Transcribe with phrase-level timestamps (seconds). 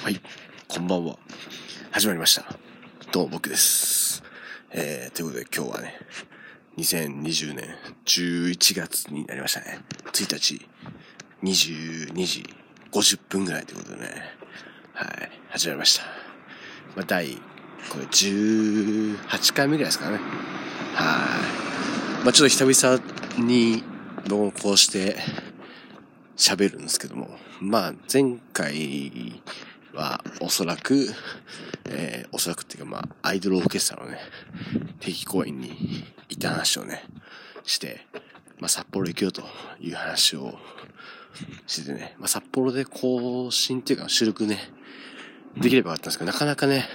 [0.00, 0.20] はい、
[0.68, 1.18] こんばんは。
[1.90, 2.44] 始まりました。
[3.10, 4.22] どうも僕です。
[4.70, 5.94] えー、ということで今日はね、
[6.78, 9.80] 2020年11月になりましたね。
[10.12, 10.64] 1日、
[11.42, 12.46] 22時
[12.92, 14.22] 50分ぐらいということでね、
[14.94, 16.04] はい、始まりました。
[16.94, 17.34] まあ、第、
[17.90, 20.18] これ18回目ぐらいですかね。
[20.94, 21.26] は
[22.22, 22.24] い。
[22.24, 23.02] まあ、ちょっと久々
[23.44, 23.82] に
[24.28, 25.16] 同行して
[26.36, 29.42] 喋るんですけども、まあ、前回
[29.98, 31.12] はおそらく、
[31.86, 34.18] えー、おそらくっていうかまあ、アイドルオーケストラのね、
[35.00, 37.02] 定期公演に行った話をね、
[37.64, 38.06] して、
[38.60, 39.42] まあ、札幌行くよと
[39.80, 40.54] いう話を
[41.66, 44.58] しててね、まあ、札幌で更新っていうか収録ね、
[45.56, 46.88] できればよかったんですけど、なかなかね、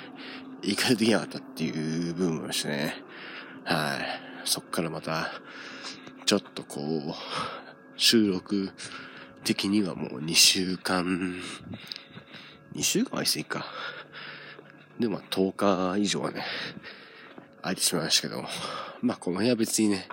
[0.61, 2.95] 行かれできなかったっていう部分もしてね、
[3.65, 4.47] はい。
[4.47, 5.29] そっからまた、
[6.25, 7.13] ちょっとこう、
[7.97, 8.71] 収録
[9.43, 11.41] 的にはもう2週間
[12.75, 13.65] 2週間はしていいか。
[14.99, 16.43] で、まあ、10日以上はね、
[17.61, 18.43] 空いてしまいましたけど、
[19.01, 20.07] まあ、この辺は別にね、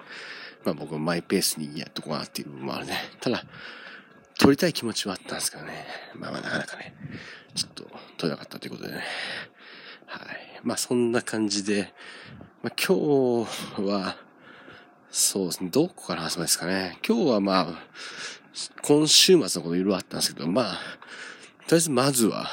[0.64, 2.96] まあ僕マイペースにやっとこうなっていう部分もあるね。
[3.20, 3.42] ただ、
[4.38, 5.86] 撮りたい気持ちはあったんですけどね。
[6.14, 6.94] まあまあなかなかね、
[7.54, 7.84] ちょっと
[8.16, 9.02] 撮れなかったということでね。
[10.06, 10.60] はい。
[10.62, 11.92] まあそんな感じで、
[12.62, 14.16] まあ今日は、
[15.10, 16.98] そうですね、どこから話せばいいですかね。
[17.06, 17.66] 今日はまあ、
[18.82, 20.78] 今週末のこといろいろあったんですけど、まあ、
[21.70, 22.50] とりあえずまずは、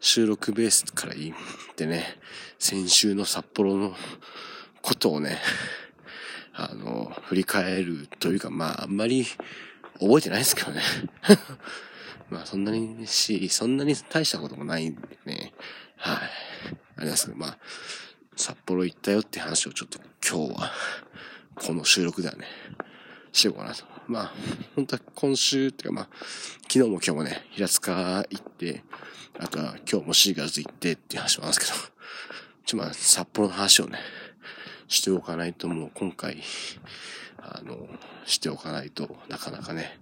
[0.00, 1.34] 収録ベースから言っ
[1.74, 2.16] てね、
[2.58, 3.94] 先週の札幌の
[4.80, 5.36] ことをね、
[6.54, 9.26] あの、振り返るというか、まあ、あんまり
[10.00, 10.80] 覚えてないですけどね。
[12.30, 15.52] まあ、そんなにし、そんなに大したこともないんでね。
[15.98, 16.16] はい。
[16.96, 17.58] ありますけど、まあ、
[18.34, 20.72] 札幌行ったよって話をちょっと今日は、
[21.54, 22.46] この収録ではね、
[23.30, 23.95] しようかなと。
[24.08, 24.32] まあ、
[24.74, 26.08] 本当は今週っていうかまあ、
[26.62, 28.84] 昨日も今日もね、平塚行って、
[29.38, 31.94] あとは今日もシーガーズ行ってっていう話もあるんですけど、
[32.64, 33.98] ちょ、まあ、札幌の話をね、
[34.88, 36.42] しておかないともう今回、
[37.38, 37.88] あの、
[38.24, 39.98] しておかないとなかなかね、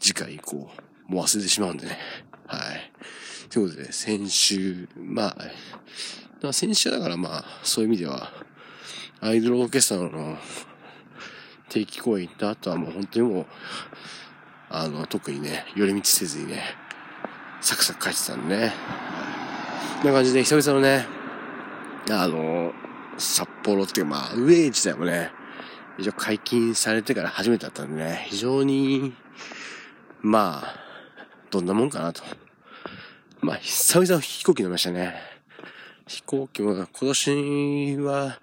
[0.00, 0.70] 次回以降、
[1.06, 1.98] もう忘れてしまうんでね。
[2.46, 2.92] はい。
[3.50, 5.36] ということで、先週、ま
[6.42, 8.32] あ、先週だからまあ、そういう意味では、
[9.20, 10.38] アイドルオーケストラの
[11.68, 13.46] 定期公演行った後はもう本当にもう、
[14.68, 16.62] あの、特にね、寄り道せずにね、
[17.60, 18.72] サクサク帰ってたんでね。
[19.98, 21.06] こんな感じで久々のね、
[22.10, 22.72] あの、
[23.18, 25.30] 札幌っていうかまあ、ウェイ自体もね、
[25.98, 29.14] 一応解禁されてから初めてだったんでね、非常に、
[30.20, 30.76] まあ、
[31.50, 32.22] どんなもんかなと。
[33.40, 35.14] まあ、久々飛行機乗りましたね。
[36.06, 38.38] 飛行機も今年は、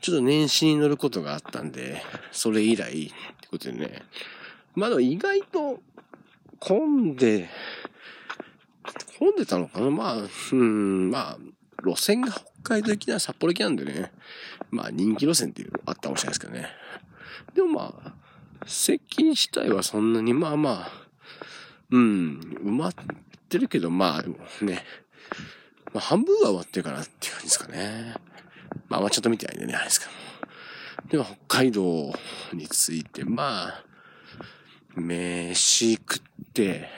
[0.00, 3.10] ちょっと年始に乗ることがあったんで、それ以来っ
[3.40, 4.02] てことでね。
[4.74, 5.80] まあ、意外と
[6.60, 7.48] 混んで、
[9.18, 9.90] 混んでたのかな？
[9.90, 10.16] まあ、
[10.52, 11.38] うん、まあ、
[11.84, 12.44] 路線が北
[12.76, 14.12] 海道行きな札幌行きなんでね。
[14.70, 16.68] まあ、人気路線っていうのあったかもしれないですけどね。
[17.54, 18.12] でもまあ、
[18.66, 20.92] 席自体はそんなに、まあまあ、
[21.90, 22.94] うん、埋まっ
[23.48, 24.84] てるけど、まあ、ね。
[25.92, 28.14] まあ、半分は終わってるかなっていう感じですかね。
[28.88, 30.12] まあ、まあちょっと見てないんでね、あれですけど。
[31.10, 32.12] では、北海道
[32.52, 33.84] について、まあ、
[34.96, 36.88] 飯食って、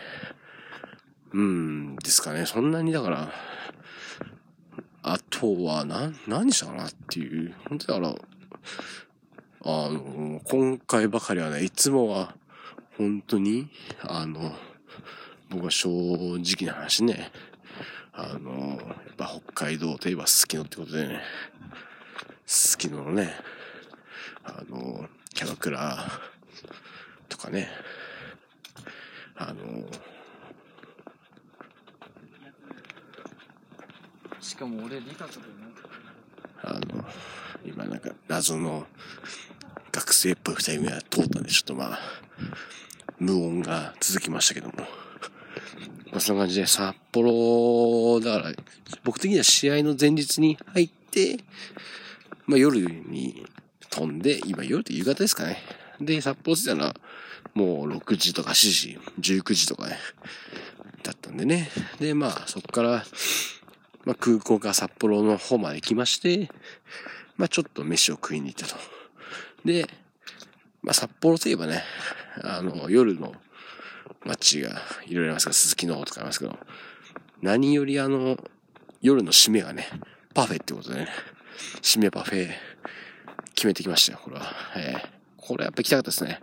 [1.32, 2.46] うん、ですかね。
[2.46, 3.32] そんなにだから、
[5.02, 7.54] あとは、な、何したかなっていう。
[7.68, 8.14] 本当だから、
[9.62, 12.34] あの、今回ばかりはね、いつもは、
[12.96, 13.68] 本当に、
[14.02, 14.54] あの、
[15.50, 17.30] 僕は正直な話ね、
[18.22, 21.20] あの、やっぱ北海道といえばすすきのってことでね、
[22.44, 23.32] すすきののね、
[24.44, 26.06] あの、キャバクラ
[27.30, 27.70] とかね、
[29.36, 29.86] あの、
[34.38, 35.46] しかも俺理科とか
[36.62, 37.04] あの、
[37.64, 38.86] 今なんか謎の
[39.92, 41.98] 学生っぽい二人が通ったんで、ちょっとまあ、
[43.18, 44.69] 無音が続きましたけども。
[46.20, 48.54] そんな感じで、札幌、だから、
[49.04, 51.38] 僕的には試合の前日に入って、
[52.46, 53.46] まあ、夜に
[53.90, 55.58] 飛んで、今夜って夕方ですかね。
[56.00, 56.96] で、札幌着いたのは、
[57.54, 59.98] もう6時とか7時、19時とかね、
[61.02, 61.70] だったんでね。
[61.98, 63.04] で、まあ、そこから、
[64.04, 66.50] まあ、空港から札幌の方まで来まして、
[67.36, 68.80] まあ、ちょっと飯を食いに行ったと。
[69.64, 69.88] で、
[70.82, 71.82] まあ、札幌といえばね、
[72.42, 73.34] あの、夜の
[74.24, 76.58] 街がいろいろありますが、鈴木の方とかありますけど、
[77.42, 78.36] 何よりあの、
[79.00, 79.86] 夜の締めがね、
[80.34, 81.08] パフェってことでね、
[81.82, 82.50] 締めパフェ
[83.54, 84.54] 決めてきましたよ、これは。
[84.76, 86.40] えー、これやっぱ行きたかったですね。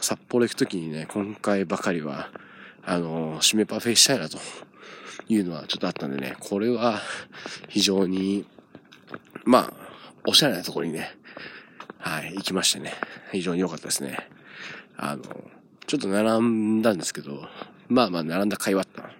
[0.00, 2.30] 札幌行くときにね、今回ばかりは、
[2.84, 4.38] あの、締めパフェしたいなと
[5.28, 7.00] いうのはちょっとあったんでね、これは
[7.68, 8.46] 非常に、
[9.44, 9.72] まあ、
[10.26, 11.16] おしゃれなところにね、
[11.98, 12.94] はい、行きましてね、
[13.32, 14.28] 非常に良かったですね。
[14.96, 15.22] あの、
[15.88, 17.48] ちょっと並んだんですけど、
[17.88, 19.10] まあまあ並んだ会話った。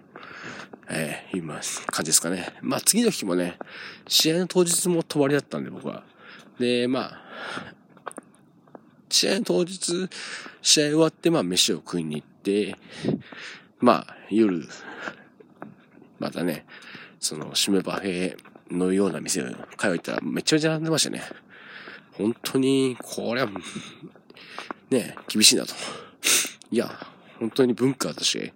[0.87, 1.55] えー、今、
[1.87, 2.53] 感じですかね。
[2.61, 3.57] まあ次の日もね、
[4.07, 6.03] 試合の当日も泊まりだったんで僕は。
[6.59, 7.21] で、まあ、
[9.09, 10.09] 試合の当日、
[10.61, 12.75] 試合終わってまあ飯を食いに行って、
[13.79, 14.63] まあ夜、
[16.19, 16.67] またね、
[17.19, 18.37] その、締めパフェ
[18.69, 19.45] のような店を
[19.75, 21.23] 通ったらめちゃめちゃ並んでましたね。
[22.11, 23.49] 本当に、これは、
[24.91, 25.73] ね、厳しいなと。
[26.71, 27.07] いや、
[27.39, 28.53] 本当に文化として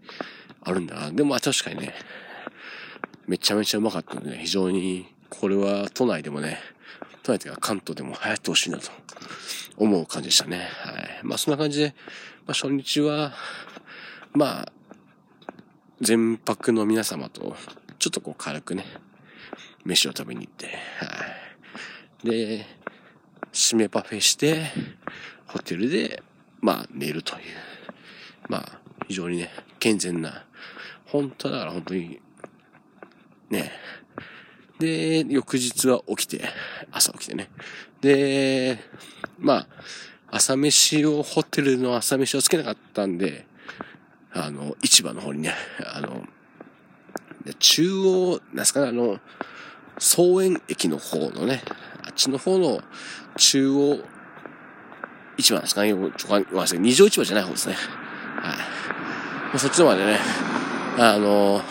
[0.61, 1.11] あるんだな。
[1.11, 1.93] でもあ確かにね、
[3.27, 6.59] めちゃめちゃうまかったんでね、非常に、これは都内でもね、
[7.23, 8.91] 都内というか関東でも流行ってほしいなと
[9.77, 10.67] 思う感じでしたね。
[10.83, 11.19] はい。
[11.23, 11.95] まあそんな感じで、
[12.45, 13.33] まあ初日は、
[14.33, 14.71] まあ、
[16.01, 17.55] 全泊の皆様と、
[17.99, 18.85] ちょっとこう軽くね、
[19.85, 20.71] 飯を食べに行って、は
[22.23, 22.29] い。
[22.29, 22.65] で、
[23.53, 24.71] 締めパフェして、
[25.47, 26.21] ホテルで、
[26.61, 27.41] まあ寝るという、
[28.49, 29.49] まあ非常にね、
[29.79, 30.45] 健全な、
[31.05, 32.21] 本当だから本当に、
[33.49, 33.71] ね、
[34.79, 36.43] で、翌日は起きて、
[36.91, 37.49] 朝起きてね。
[38.01, 38.79] で、
[39.39, 39.67] まあ、
[40.31, 43.45] 朝飯を、ホテルの朝飯をつけなかったんで、
[44.31, 45.53] あの、市場の方にね、
[45.93, 46.23] あの、
[47.59, 49.19] 中央、なんすかね、あの、
[49.99, 51.61] 総園駅の方のね、
[52.03, 52.81] あっちの方の
[53.37, 53.99] 中央
[55.37, 57.75] 市場なんですかね、ちょ、ごめんなさい、二条市場じゃない方ですね。
[58.43, 58.53] は
[59.55, 59.57] い。
[59.57, 60.19] そっちのまでね、
[60.99, 61.61] あの、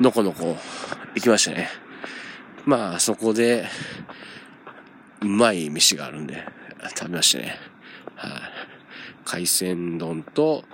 [0.00, 0.56] のこのこ
[1.14, 1.68] 行きましたね。
[2.66, 3.66] まあ、そこで、
[5.20, 6.44] うまい飯があるんで、
[6.96, 7.56] 食べましたね。
[8.16, 8.32] はい、
[9.24, 10.64] 海鮮丼と、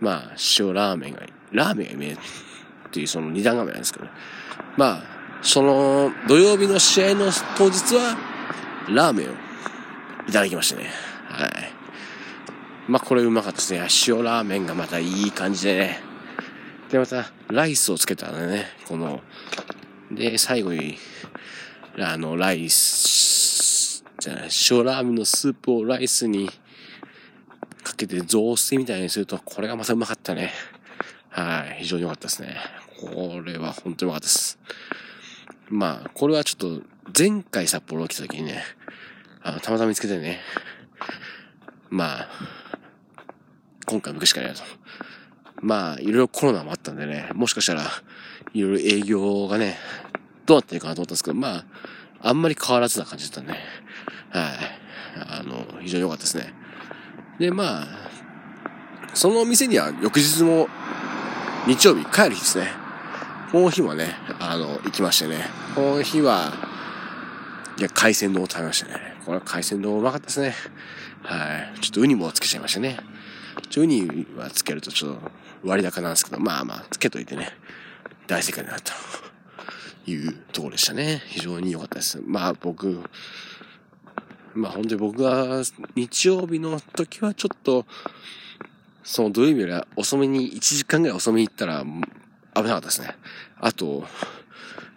[0.00, 1.20] まあ、塩ラーメンが、
[1.52, 2.16] ラーメンが見えっ
[2.90, 4.06] ていうその二段構えなんですけど、
[4.78, 5.02] まあ、
[5.42, 7.26] その土曜日の試合の
[7.58, 8.16] 当日は、
[8.88, 9.32] ラーメンを
[10.28, 10.88] いただきましたね。
[11.28, 11.83] はい。
[12.86, 13.80] まあ、これうまかったですね。
[14.06, 16.00] 塩ラーメンがまたいい感じでね。
[16.90, 19.22] で、また、ライスをつけたらね、この、
[20.10, 20.98] で、最後に、
[21.98, 26.50] あの、ライス、じゃない、塩ラーメンのスープをライスに
[27.82, 30.52] かけて雑炊みたいにすると、これがまたうまかったね。
[31.30, 32.56] はい、非常に良かったですね。
[33.00, 34.58] これは本当に良かったです。
[35.70, 36.82] まあ、これはちょっと、
[37.18, 38.62] 前回札幌来た時にね、
[39.42, 40.40] あの、たまたま見つけてね、
[41.90, 42.28] まあ、
[43.86, 44.62] 今回も行くしかないなと。
[45.60, 47.82] まあ、いろいろコロナもあったんでね、もしかしたら、
[48.52, 49.78] いろいろ営業がね、
[50.46, 51.64] どうなってるかなと思ったんですけど、まあ、
[52.22, 53.58] あんまり変わらずな感じだったね。
[54.30, 54.52] はい。
[55.16, 56.52] あの、非常に良かったですね。
[57.38, 57.86] で、まあ、
[59.14, 60.68] そのお店には翌日も
[61.66, 62.68] 日曜日帰る日ですね。
[63.52, 64.08] この日もね、
[64.40, 65.46] あの、行きましてね。
[65.74, 66.52] この日は、
[67.78, 69.16] いや、海鮮丼を食べましたね。
[69.24, 70.54] これは海鮮丼うまかったですね。
[71.22, 71.80] はい。
[71.80, 72.98] ちょっとウニもつけちゃいましたね。
[73.70, 75.30] ちょウニはつけるとちょっと
[75.64, 77.48] 割高なんですけど、まあまあ、つけといてね、
[78.26, 78.92] 大正解だなと
[80.06, 81.22] いうところでしたね。
[81.26, 82.20] 非常に良かったです。
[82.24, 83.00] まあ僕、
[84.54, 85.62] まあ本当に僕が
[85.94, 87.86] 日曜日の時はちょっと、
[89.02, 91.84] その土曜日よりは遅めに、1時間ぐらい遅めに行ったら
[92.54, 93.14] 危なかったですね。
[93.60, 94.04] あと、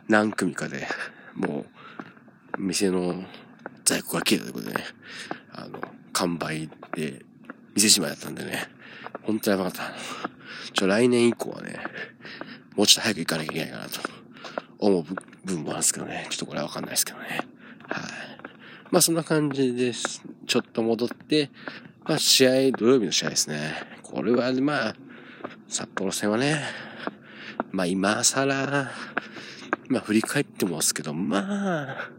[0.07, 0.87] 何組かで、
[1.35, 1.65] も
[2.57, 3.23] う、店の
[3.83, 4.83] 在庫が切れたということでね、
[5.53, 5.81] あの、
[6.13, 7.25] 完売で、
[7.77, 8.67] 店じまいだったんでね、
[9.21, 9.93] 本当にやばかった。
[10.73, 11.79] ちょ、来年以降はね、
[12.75, 13.99] もうちょっと早く行かなきゃいけないかなと
[14.79, 15.15] 思う部
[15.45, 17.25] 分もあるんですけどね、ちょっとこれはわかんないですけどね。
[17.27, 17.41] はい。
[18.89, 20.23] まあそんな感じです。
[20.47, 21.51] ちょっと戻って、
[22.03, 23.73] まあ試合、土曜日の試合ですね。
[24.01, 24.95] これはまあ、
[25.67, 26.59] 札幌戦はね、
[27.69, 28.91] まあ今更、
[29.87, 32.09] まあ振り返ってますけど、まあ、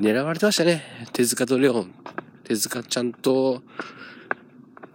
[0.00, 0.82] 狙われてましたね。
[1.12, 1.94] 手塚とレオン。
[2.42, 3.62] 手塚ちゃんと、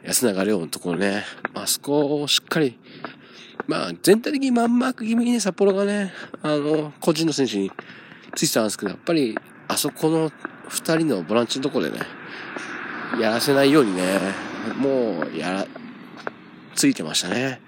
[0.08, 1.26] 安永レオンのところね。
[1.54, 2.80] まあそこをしっかり、
[3.68, 7.70] まあ全体的にマンマーク気味にね、札幌がね、あの、個人の選手に
[8.34, 9.38] ついてたんですけど、やっぱり、
[9.68, 10.32] あそこの
[10.70, 12.06] 二人のボランチのところでね、
[13.20, 14.22] やらせないようにね、
[14.78, 15.68] もう、やら、
[16.74, 17.60] ついてましたね。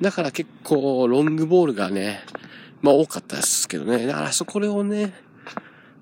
[0.00, 2.22] だから結構、ロングボールがね、
[2.82, 4.06] まあ多かったですけどね。
[4.06, 5.12] だからそこをね、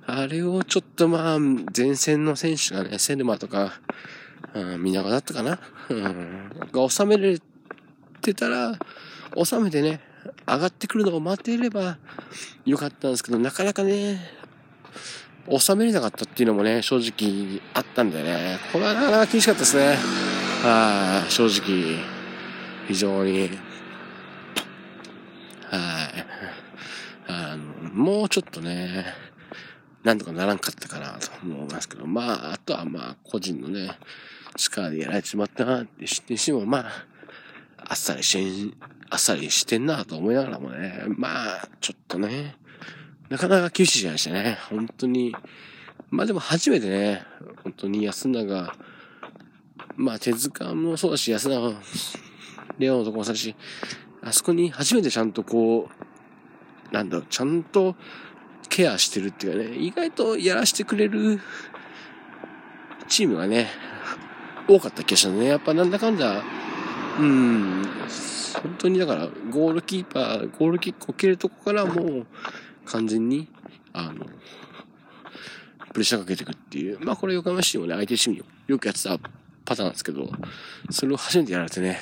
[0.07, 3.81] あれをちょっとまあ、前線の選手がね、セルマとか、
[4.55, 7.39] うん、皆川だったかなうん、が収めれ
[8.21, 8.79] てたら、
[9.43, 10.01] 収めてね、
[10.47, 11.99] 上がってくるのを待てれば
[12.65, 14.21] よかったんですけど、なかなかね、
[15.51, 19.97] 収めれなかったっていうのもね、正直あったんでね、これはなかなか厳しかったですね。
[20.63, 21.99] はい、正直、
[22.87, 23.51] 非常に。
[25.71, 26.27] はい。
[27.29, 29.07] あの、もうちょっとね、
[30.05, 33.91] なんとかならんかったかなと思いますけど、まあ、あとはまあ、個人のね、
[34.57, 36.85] 力でやられてしまったなって知ってしも、まあ、
[37.79, 38.75] あっさりしん、
[39.11, 42.57] あっさりしてんなと思いながらもね、まあ、ちょっとね、
[43.29, 44.59] なかなか厳しい試合でしたね。
[44.71, 45.35] 本当に。
[46.11, 47.23] まあでも初めてね、
[47.63, 48.75] 本当に安永、
[49.97, 51.75] まあ手塚もそうだし、安永、
[52.79, 53.55] レオのとこもそうだし、
[54.23, 55.91] あそこに初めてちゃんとこ
[56.91, 57.97] う、なんだろう、ちゃんと
[58.69, 61.41] ケアしてるっていうかね、意外とやらせてくれる
[63.09, 63.69] チームがね、
[64.69, 65.47] 多かった気がしたね。
[65.47, 66.43] やっぱなんだかんだ、
[67.19, 67.85] うん、
[68.63, 72.27] 本当にだから、ゴールキーパー、ゴールキックを蹴るとこからもう、
[72.85, 73.49] 完全に、
[73.93, 74.27] あの、
[75.93, 76.99] プレッシャーかけていくっていう。
[77.01, 79.19] まあこれ横浜市もね、相手チームよくやってた
[79.65, 80.31] パターンなんですけど、
[80.91, 81.99] それを初めてやられてね、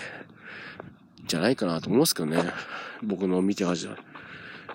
[1.26, 2.42] じゃないかなと思いますけどね。
[3.02, 3.96] 僕の見てはじゃ。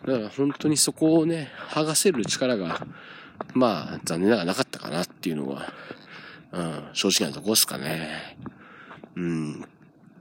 [0.06, 2.86] だから本当にそこをね、剥がせる力が、
[3.54, 5.74] まあ残念ながらなかったかなっていうのが、
[6.52, 8.38] うん、正直なとこですかね。
[9.16, 9.66] うん。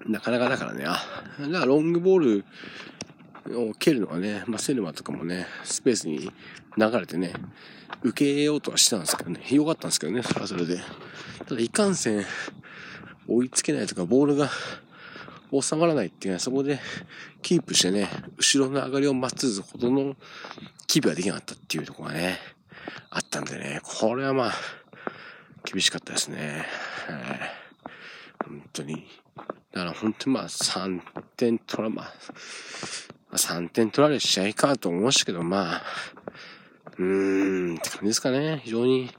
[0.06, 0.98] なかなかだからね、あ、
[1.40, 2.44] だからロングボー
[3.48, 6.30] ルを蹴るのがね、まあ、セルマとかもね、スペースに
[6.76, 7.32] 流れてね、
[8.02, 10.80] 受けようとはしてたんですけどね、良かったんですけどね、それはそれで。
[11.46, 12.24] ただ、いかんせん、
[13.28, 14.50] 追いつけないとか、ボールが
[15.52, 16.78] 収まらないっていうのは、そこで
[17.42, 20.16] キープしてね、後ろの上がりを待つほどの
[20.86, 22.38] キープができなかったっていうとこがね、
[23.10, 24.52] あったんでね、これはまあ、
[25.64, 26.64] 厳しかったですね。
[28.44, 29.06] 本当に。
[29.72, 31.00] だから本当にまあ3
[31.36, 35.82] 点取ら、まあ、3点取られる試合かと思いましたけど、まあ、
[36.98, 38.60] うーん、って感じですかね。
[38.64, 39.10] 非常に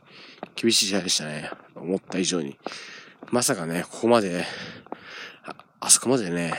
[0.56, 1.50] 厳しい試合でしたね。
[1.76, 2.58] 思った以上に。
[3.32, 4.46] まさかね、ここまで、
[5.82, 6.54] あそこまでね、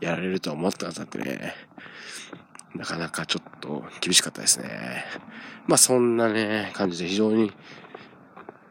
[0.00, 1.54] やられるとは思ってなかったんでね、
[2.76, 5.04] なかなかちょっと厳しかったですね。
[5.66, 7.52] まあそんなね、感じで非常に、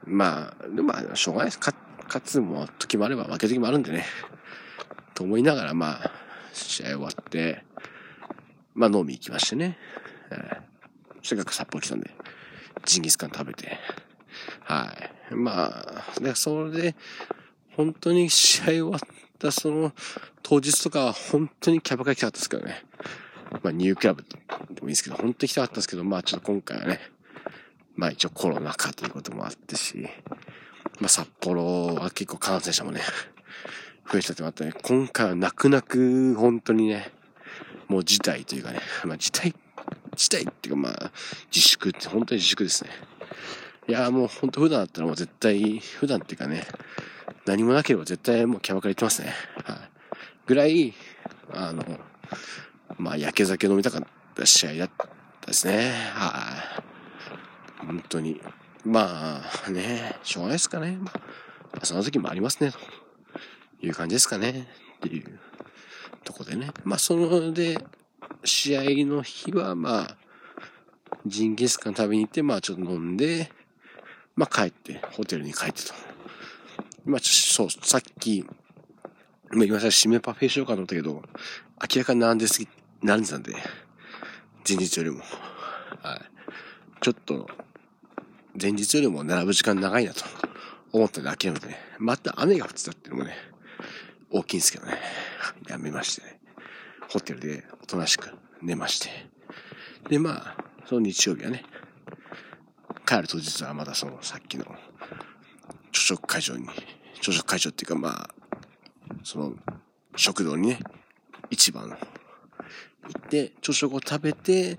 [0.06, 1.60] まあ、でもまあ、しょうがないです。
[1.60, 1.76] 勝
[2.24, 4.06] つも時もあれば負け時もあるんでね。
[5.14, 6.12] と思いながら、まあ、
[6.54, 7.66] 試合終わって、
[8.74, 9.78] まあ飲み行きましてね。
[10.32, 10.58] えー、
[11.22, 12.12] せっかく札幌来たんで、
[12.86, 13.78] ジンギスカン食べて、
[14.64, 14.86] は
[15.32, 15.36] い。
[15.36, 16.96] まあ、で、それで、
[17.76, 19.94] 本当に試合終わってたその
[20.44, 22.84] 当日とか本当にキャバクラ行きたかったですけどね。
[23.64, 24.24] まあニュークラブ
[24.72, 27.00] でもいいですけど、本当に行きたかったですけど、まあちょっと今回はね、
[27.96, 30.08] まあ一応コロナ禍ということもあってし、
[31.00, 33.02] まあ札幌は結構感染者もね、
[34.12, 34.74] 増えちゃってまったね。
[34.84, 37.12] 今回は泣く泣く本当にね、
[37.88, 39.54] もう事態というかね、まあ事態、
[40.16, 41.12] 事態っていうかまあ
[41.54, 42.90] 自粛って本当に自粛ですね。
[43.88, 46.68] いやもう本当普段だったらもう絶対、普段っていうかね、
[47.46, 49.34] 何もなければ絶対もうキャバクラ行ってますね。
[49.64, 49.78] はい。
[50.46, 50.94] ぐらい、
[51.54, 51.84] あの、
[52.98, 54.04] まあ焼け酒飲みたかっ
[54.36, 54.90] た試合だっ
[55.42, 55.92] たですね。
[56.14, 56.84] は
[57.84, 57.86] い。
[57.86, 58.42] 本当に。
[58.86, 60.98] まあね、しょうがないですかね。
[61.02, 61.12] ま
[61.82, 62.78] あ、その時もありますね、と
[63.86, 64.68] いう感じですかね。
[64.98, 65.40] っていう
[66.24, 66.72] とこでね。
[66.84, 67.78] まあ、そので、
[68.46, 70.18] 試合の日は、まあ、
[71.26, 73.52] ジンギスカン食べに行って、まあ、ちょっと飲んで、
[74.36, 75.94] まあ、帰って、ホテルに帰ってと。
[77.08, 78.48] まあ、そう、さっき、今
[79.52, 81.24] 言いまあ、今さ、締めパフェしようかと思ったけど、
[81.94, 82.68] 明らかに並んですぎ、
[83.02, 83.54] 並んでたんで、
[84.68, 85.20] 前日よりも。
[86.02, 86.22] はい。
[87.00, 87.48] ちょっと、
[88.62, 90.26] 前日よりも並ぶ時間長いなと
[90.92, 91.80] 思ったんで諦めてね。
[91.98, 93.36] また雨が降ってたっていうのもね、
[94.30, 95.00] 大きいんですけどね。
[95.70, 96.40] やめましてね。
[97.10, 98.30] ホテルでおとなしく
[98.62, 99.10] 寝まして。
[100.10, 101.64] で、まあ、その日曜日はね、
[103.06, 104.66] 帰る当日はまだそのさっきの
[105.92, 106.68] 朝食会場に、
[107.22, 108.30] 朝食会場っていうかまあ、
[109.24, 109.54] その
[110.16, 110.80] 食堂にね、
[111.52, 111.98] 市場の行
[113.18, 114.78] って、朝食を食べて、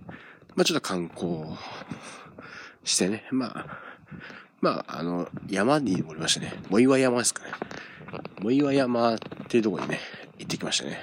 [0.55, 1.45] まあちょっと観光
[2.85, 3.67] してね、まあ、
[4.61, 6.53] まあ、あの、山に登りましたね。
[6.69, 7.53] 藻岩山ですかね。
[8.43, 9.19] 藻岩山っ
[9.49, 10.01] ていうとこにね、
[10.39, 10.99] 行ってきましたね。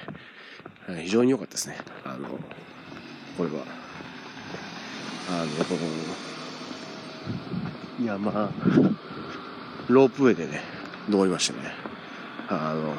[1.02, 1.78] 非常に良かったですね。
[2.04, 2.28] あの、
[3.38, 3.64] これは、
[5.30, 5.46] あの、
[8.04, 8.30] 山、
[9.88, 10.60] ロープウェイでね、
[11.08, 11.72] 登りましたね。
[12.48, 12.94] あの、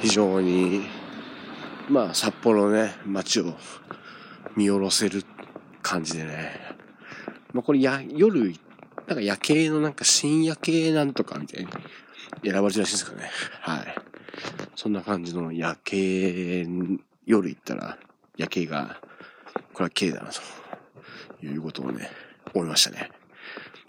[0.00, 0.86] 非常に、
[1.88, 3.54] まあ、札幌のね、街を
[4.56, 5.24] 見下ろせる
[5.82, 6.52] 感じでね。
[7.52, 8.54] まあ、これや、夜、
[9.06, 11.70] なんか夜景のなんか深夜系なんとかみたいに
[12.44, 13.30] 選ばれてるらしいですかね。
[13.60, 13.94] はい。
[14.76, 16.66] そんな感じの夜景、
[17.26, 17.98] 夜行ったら
[18.36, 19.00] 夜景が、
[19.72, 22.10] これは綺麗だなということをね、
[22.54, 23.10] 思いましたね。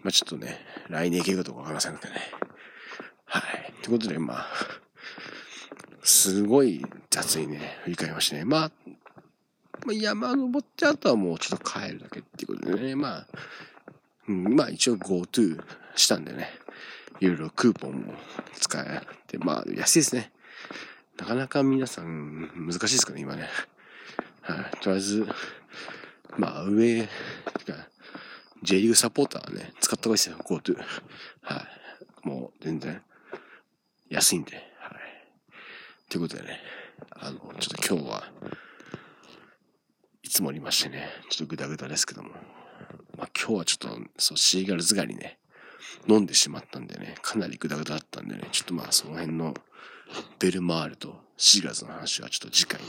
[0.04, 2.20] まあちょっとね、来年行けるかどうかわかりませんけどね。
[3.34, 3.74] はい。
[3.82, 4.48] ということで、まあ、
[6.04, 8.46] すごい雑にね、振り返りましたね。
[8.46, 8.72] まあ、
[9.86, 13.28] まあ、山登ってあとはもうちょっと帰るだけっていうことでね、まあ、
[14.28, 15.64] うん、まあ一応 GoTo
[15.96, 16.48] したんでね、
[17.22, 18.14] いろいろクーポンも
[18.54, 20.32] 使えて、まあ安いですね。
[21.18, 23.50] なかなか皆さん難しいですかね、今ね。
[24.42, 25.28] はい、とりあえず、
[26.38, 27.10] まあ上、
[28.62, 30.78] J リーグサポーターはね、使った方がいいですよ、GoTo。
[31.42, 31.68] は
[32.24, 32.28] い。
[32.28, 33.02] もう全然
[34.14, 34.64] 安いんで、はい。
[36.08, 36.60] ということでね、
[37.10, 38.24] あの、ちょっと今日は、
[40.22, 42.30] いつもありましてね、ちょっとグダグダですけども、
[43.18, 45.40] まあ今日はちょっと、そう、シーガルズ狩りね、
[46.08, 49.56] 飲んでしまったんでね、かなりグダグダだったんでね、ちょっとまあその辺の
[50.38, 52.88] ベルマールとシーガルズの話はちょっと次回に、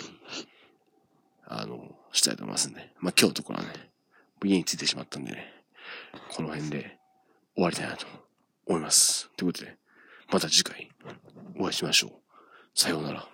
[1.46, 3.70] あの、したいと思いますんで、まあ今日のところはね、
[4.44, 5.54] 家に着いてしまったんでね、
[6.36, 6.98] この辺で
[7.54, 8.06] 終わりたいなと
[8.66, 9.30] 思います。
[9.38, 9.78] ということで、
[10.34, 10.90] また次回
[11.56, 12.10] お会いしましょう。
[12.74, 13.33] さようなら。